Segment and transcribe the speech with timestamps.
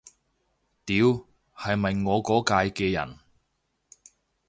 [0.83, 3.19] 屌，係咪我嗰屆嘅人